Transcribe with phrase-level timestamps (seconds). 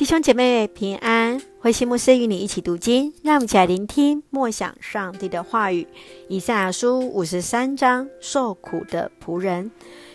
[0.00, 5.86] 弟兄姐妹平安，慧馨牧师与你一起读经，让我们一起来聆听默想上帝的话语。
[6.26, 9.70] 以赛亚书五十三章，受苦的仆人。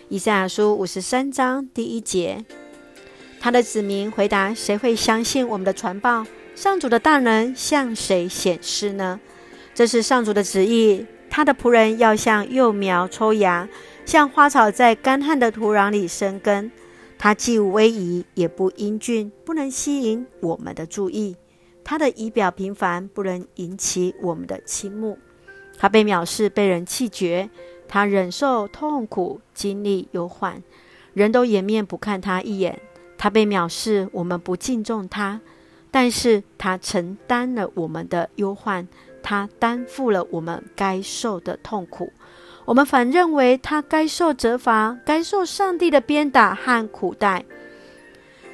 [0.08, 2.44] 以赛亚书五十三章第一节，
[3.38, 6.26] 他的子民回答：谁会相信我们的传报？
[6.56, 9.20] 上主的大能向谁显示呢？
[9.72, 11.06] 这是上主的旨意。
[11.30, 13.68] 他的仆人要像幼苗抽芽，
[14.04, 16.72] 像花草在干旱的土壤里生根。
[17.18, 21.36] 他既无威仪，也不英俊，不能吸引我们的注意。
[21.82, 25.18] 他的仪表平凡，不能引起我们的倾慕。
[25.78, 27.48] 他被藐视，被人弃绝。
[27.88, 30.62] 他忍受痛苦，经历忧患，
[31.14, 32.80] 人都掩面不看他一眼。
[33.16, 35.40] 他被藐视，我们不敬重他，
[35.90, 38.88] 但是他承担了我们的忧患，
[39.22, 42.12] 他担负了我们该受的痛苦。
[42.66, 47.44] 我们反认为他该受责罚，该受上帝的鞭打和苦待。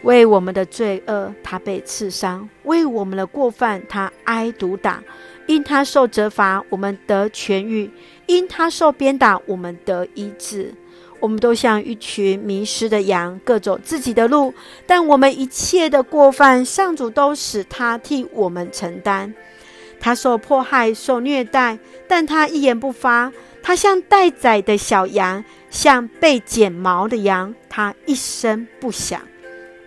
[0.03, 5.03] 为我们的罪恶，他被刺伤；为我们的过犯，他挨毒打。
[5.47, 7.89] 因他受责罚，我们得痊愈；
[8.27, 10.75] 因他受鞭打，我们得医治。
[11.19, 14.53] 我们都像一群迷失的羊，各走自己的路。
[14.87, 19.33] 但我们一切的过犯，上主都使他替我们承担。
[19.99, 23.33] 他受迫害，受虐待，但他一言不发。
[23.63, 29.21] 他像待宰的小羊，像被剪毛的羊，他一声不响。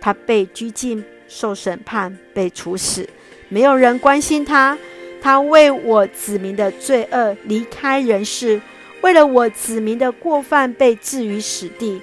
[0.00, 3.08] 他被拘禁，受审判，被处死，
[3.48, 4.78] 没有人关心他。
[5.20, 8.60] 他为我子民的罪恶离开人世，
[9.00, 12.00] 为了我子民的过犯被置于死地。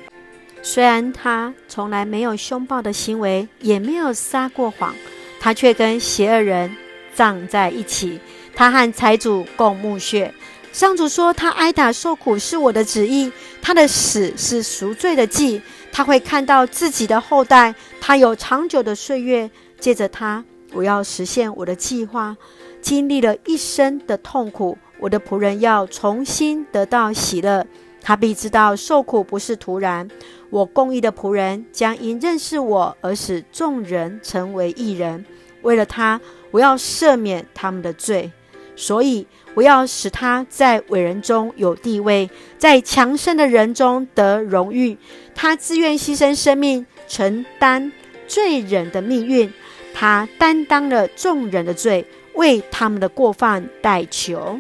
[0.62, 4.94] 虽然他从来没有凶暴的行为，也没有撒过谎，
[5.40, 6.76] 他却跟邪恶人
[7.14, 8.20] 葬在一起。
[8.56, 10.34] 他和财主共墓穴。
[10.74, 15.62] 上主说：“他挨打受苦是我的旨意，他的死是赎罪的祭。
[15.92, 19.50] 他会看到自己的后代，他有长久的岁月。
[19.80, 22.36] 借着他，我要实现我的计划。
[22.82, 27.68] 经历了一生的痛苦，我的仆人要重新得到喜乐。
[28.02, 30.10] 他必知道受苦不是徒然。
[30.50, 35.24] 我公义的仆人将因认识我而使众人成为义人。
[35.62, 38.32] 为了他，我要赦免他们的罪。
[38.76, 44.98] 所以。”我要使他在伟人中有地位，在强盛的人中得荣誉。
[45.36, 47.92] 他自愿牺牲生命，承担
[48.28, 49.54] 罪人的命运。
[49.94, 52.04] 他担当了众人的罪，
[52.34, 54.60] 为他们的过犯代求。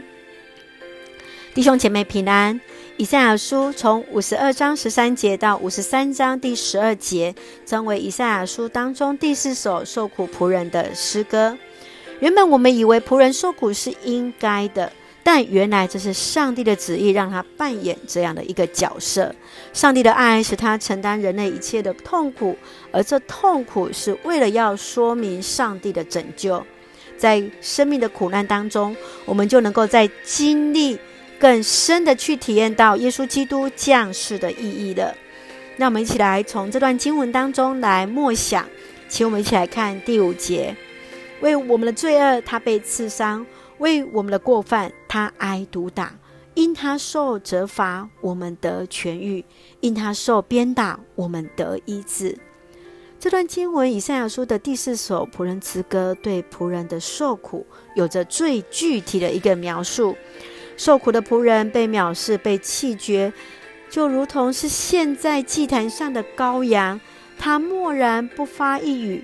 [1.55, 2.61] 弟兄姐妹平安。
[2.97, 7.33] 以赛亚书从五十二章十三节到五十三章第十二节，
[7.65, 11.57] 成为以赛亚书当中第四首受苦仆人的诗歌。
[12.23, 14.89] 原本我们以为仆人受苦是应该的，
[15.25, 19.35] 但原来这是上帝的旨意，让他扮演这样的一个角色。
[19.73, 22.57] 上帝的爱使他承担人类一切的痛苦，
[22.93, 26.65] 而这痛苦是为了要说明上帝的拯救。
[27.17, 28.95] 在生命的苦难当中，
[29.25, 30.97] 我们就能够在经历
[31.37, 35.13] 更深的去体验到耶稣基督降世的意义了。
[35.75, 38.65] 那我们一起来从这段经文当中来默想，
[39.09, 40.73] 请我们一起来看第五节。
[41.43, 43.45] 为我们的罪恶，他被刺伤；
[43.79, 46.15] 为我们的过犯，他挨毒打。
[46.53, 49.43] 因他受责罚，我们得痊愈；
[49.81, 52.37] 因他受鞭打，我们得医治。
[53.19, 60.15] 这段经文，以赛亚书的第四首仆人词歌，对仆人的受苦有着最具体的一个描述。
[60.77, 63.33] 受苦的仆人被藐视、被弃绝，
[63.89, 67.01] 就如同是献在祭坛上的羔羊，
[67.37, 69.21] 他默然不发一语。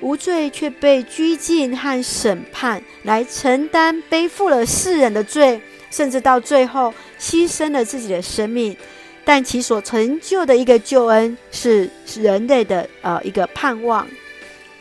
[0.00, 8.76] 无罪却被拘禁和审判，来承担背负了世人的罪，甚至到最后牺牲了自己的生命。
[9.24, 14.06] 但其所成就的一个救恩，是人类的呃一个盼望。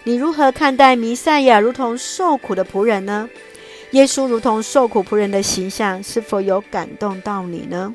[0.05, 3.29] 你如何看待弥赛亚如同受苦的仆人呢？
[3.91, 7.93] 耶稣如同受苦仆人的形象，是否有感动到你呢？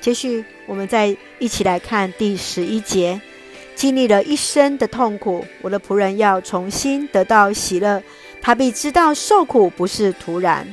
[0.00, 3.20] 接续，我们再一起来看第十一节。
[3.80, 8.02] 经历了一生的痛苦，我的仆人要重新得到喜乐。
[8.42, 10.70] 他必知道受苦不是徒然。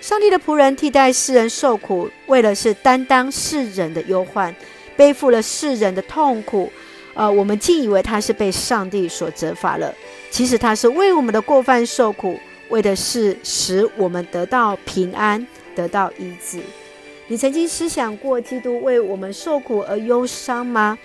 [0.00, 4.54] 上帝的仆人替代世人受苦，为的是担当世人的忧患，
[4.96, 6.70] 背负了世人的痛苦。
[7.14, 9.92] 呃，我们竟以为他是被上帝所责罚了，
[10.30, 12.38] 其实他是为我们的过犯受苦，
[12.68, 15.44] 为的是使我们得到平安，
[15.74, 16.60] 得到医治。
[17.26, 20.96] 你曾经思想过基督为我们受苦而忧伤吗？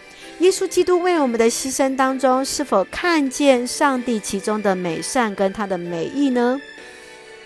[0.41, 6.59] 耶稣基督为我们的牺牲当中，是否看见上帝其中的美善跟他的美意呢？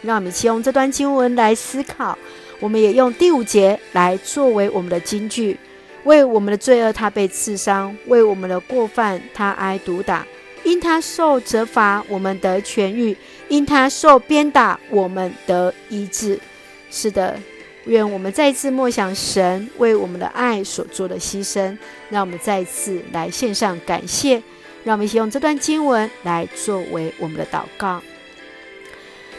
[0.02, 2.18] 让我们一起用这段经文来思考。
[2.62, 5.60] 我们也用第五节来作为我们的金句：
[6.06, 10.26] 为我们的罪恶，他被刺伤；为我们的过犯，他挨毒打。
[10.64, 13.14] 因他受责罚，我们得痊愈；
[13.50, 16.40] 因他受鞭打，我们得医治。
[16.90, 17.38] 是的，
[17.86, 21.78] 愿我们再次默想神为我们的爱所做的牺牲，
[22.10, 24.42] 让我们再次来献上感谢。
[24.84, 28.02] 让我们一起用这段经文来作为我们的祷告。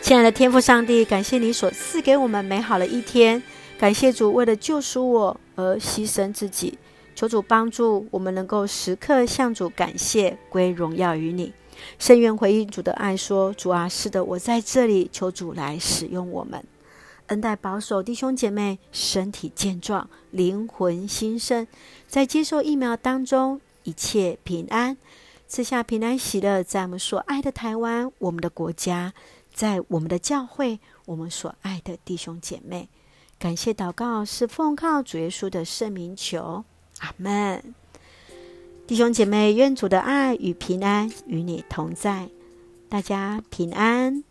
[0.01, 3.43] 亲爱的天父上帝，感谢你所赐给我们美好的一天，
[3.79, 6.77] 感谢主为了救赎我而牺牲自己。
[7.15, 11.53] 求主帮助我们，能够时刻向主感谢，归荣耀于你。
[11.99, 15.09] 深愿回应主的爱，说：“主啊，是的，我在这里。
[15.13, 16.63] 求主来使用我们，
[17.28, 21.67] 恩待保守弟兄姐妹，身体健壮，灵魂兴盛，
[22.06, 24.96] 在接受疫苗当中一切平安，
[25.49, 29.12] 赐下平安喜乐，在我们所爱的台湾，我们的国家，
[29.52, 32.88] 在我们的教会，我们所爱的弟兄姐妹。
[33.38, 36.64] 感谢祷告，是奉靠主耶稣的圣名求。”
[37.00, 37.75] 阿门，
[38.87, 42.31] 弟兄姐妹，愿主的爱与平安与你同在，
[42.88, 44.25] 大家平安。